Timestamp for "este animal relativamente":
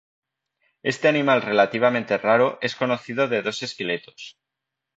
0.81-2.17